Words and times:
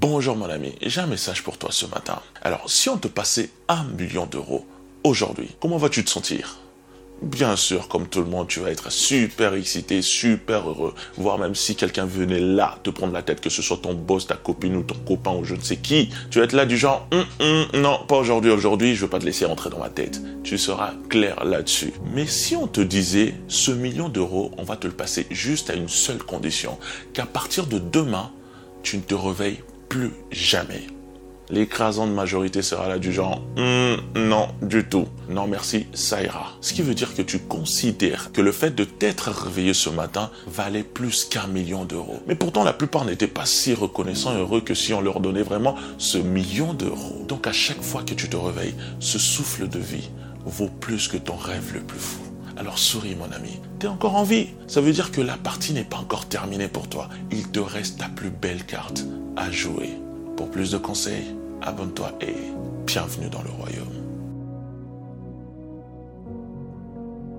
Bonjour 0.00 0.36
mon 0.36 0.48
ami, 0.48 0.74
j'ai 0.80 1.00
un 1.00 1.08
message 1.08 1.42
pour 1.42 1.58
toi 1.58 1.70
ce 1.72 1.84
matin. 1.84 2.20
Alors, 2.42 2.70
si 2.70 2.88
on 2.88 2.98
te 2.98 3.08
passait 3.08 3.50
un 3.66 3.82
million 3.82 4.26
d'euros 4.26 4.64
aujourd'hui, 5.02 5.50
comment 5.58 5.76
vas-tu 5.76 6.04
te 6.04 6.10
sentir? 6.10 6.58
Bien 7.20 7.56
sûr, 7.56 7.88
comme 7.88 8.06
tout 8.06 8.20
le 8.20 8.26
monde, 8.26 8.46
tu 8.46 8.60
vas 8.60 8.70
être 8.70 8.92
super 8.92 9.54
excité, 9.54 10.00
super 10.00 10.70
heureux, 10.70 10.94
voire 11.16 11.36
même 11.36 11.56
si 11.56 11.74
quelqu'un 11.74 12.04
venait 12.04 12.38
là 12.38 12.78
te 12.84 12.90
prendre 12.90 13.12
la 13.12 13.22
tête, 13.22 13.40
que 13.40 13.50
ce 13.50 13.60
soit 13.60 13.78
ton 13.78 13.92
boss, 13.92 14.28
ta 14.28 14.36
copine 14.36 14.76
ou 14.76 14.84
ton 14.84 14.94
copain 14.94 15.32
ou 15.32 15.42
je 15.42 15.56
ne 15.56 15.60
sais 15.62 15.78
qui, 15.78 16.10
tu 16.30 16.38
vas 16.38 16.44
être 16.44 16.52
là 16.52 16.64
du 16.64 16.76
genre, 16.76 17.08
hum, 17.10 17.24
hum, 17.40 17.66
non, 17.74 17.98
pas 18.06 18.18
aujourd'hui, 18.18 18.52
aujourd'hui, 18.52 18.94
je 18.94 19.00
veux 19.00 19.10
pas 19.10 19.18
te 19.18 19.24
laisser 19.24 19.46
rentrer 19.46 19.68
dans 19.68 19.80
ma 19.80 19.90
tête. 19.90 20.22
Tu 20.44 20.58
seras 20.58 20.92
clair 21.08 21.44
là-dessus. 21.44 21.92
Mais 22.14 22.26
si 22.26 22.54
on 22.54 22.68
te 22.68 22.80
disait, 22.80 23.34
ce 23.48 23.72
million 23.72 24.08
d'euros, 24.08 24.52
on 24.58 24.62
va 24.62 24.76
te 24.76 24.86
le 24.86 24.92
passer 24.92 25.26
juste 25.32 25.70
à 25.70 25.74
une 25.74 25.88
seule 25.88 26.22
condition, 26.22 26.78
qu'à 27.14 27.26
partir 27.26 27.66
de 27.66 27.80
demain, 27.80 28.30
tu 28.84 28.96
ne 28.96 29.02
te 29.02 29.16
réveilles 29.16 29.58
plus 29.88 30.12
jamais 30.30 30.86
l'écrasante 31.50 32.10
majorité 32.10 32.62
sera 32.62 32.88
là 32.88 32.98
du 32.98 33.12
genre 33.12 33.40
hmm, 33.56 33.96
non 34.16 34.48
du 34.62 34.84
tout, 34.84 35.06
non 35.28 35.46
merci, 35.46 35.86
ça 35.94 36.22
ira. 36.22 36.52
Ce 36.60 36.72
qui 36.72 36.82
veut 36.82 36.94
dire 36.94 37.14
que 37.14 37.22
tu 37.22 37.38
considères 37.38 38.32
que 38.32 38.40
le 38.40 38.52
fait 38.52 38.74
de 38.74 38.84
t'être 38.84 39.30
réveillé 39.30 39.74
ce 39.74 39.90
matin 39.90 40.30
valait 40.46 40.82
plus 40.82 41.24
qu'un 41.24 41.46
million 41.46 41.84
d'euros. 41.84 42.20
Mais 42.26 42.34
pourtant 42.34 42.64
la 42.64 42.72
plupart 42.72 43.04
n'étaient 43.04 43.26
pas 43.26 43.46
si 43.46 43.74
reconnaissants 43.74 44.36
et 44.36 44.40
heureux 44.40 44.60
que 44.60 44.74
si 44.74 44.92
on 44.92 45.00
leur 45.00 45.20
donnait 45.20 45.42
vraiment 45.42 45.76
ce 45.96 46.18
million 46.18 46.74
d'euros. 46.74 47.24
Donc 47.26 47.46
à 47.46 47.52
chaque 47.52 47.82
fois 47.82 48.02
que 48.02 48.14
tu 48.14 48.28
te 48.28 48.36
réveilles, 48.36 48.74
ce 49.00 49.18
souffle 49.18 49.68
de 49.68 49.78
vie 49.78 50.10
vaut 50.44 50.70
plus 50.80 51.08
que 51.08 51.16
ton 51.16 51.36
rêve 51.36 51.72
le 51.74 51.80
plus 51.80 51.98
fou. 51.98 52.27
Alors 52.58 52.76
souris 52.76 53.14
mon 53.14 53.30
ami, 53.30 53.60
t'es 53.78 53.86
encore 53.86 54.16
en 54.16 54.24
vie. 54.24 54.48
Ça 54.66 54.80
veut 54.80 54.92
dire 54.92 55.12
que 55.12 55.20
la 55.20 55.36
partie 55.36 55.72
n'est 55.72 55.84
pas 55.84 55.98
encore 55.98 56.26
terminée 56.26 56.66
pour 56.66 56.88
toi. 56.88 57.08
Il 57.30 57.48
te 57.48 57.60
reste 57.60 58.00
ta 58.00 58.08
plus 58.08 58.30
belle 58.30 58.66
carte 58.66 59.04
à 59.36 59.48
jouer. 59.52 59.90
Pour 60.36 60.50
plus 60.50 60.72
de 60.72 60.78
conseils, 60.78 61.36
abonne-toi 61.62 62.12
et 62.20 62.34
bienvenue 62.84 63.30
dans 63.30 63.42
le 63.42 63.50
royaume. 63.50 64.07